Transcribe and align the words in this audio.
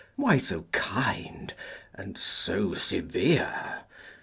Why 0.15 0.39
so 0.39 0.63
kind, 0.71 1.53
and 1.93 2.17
so 2.17 2.73
severe? 2.73 3.81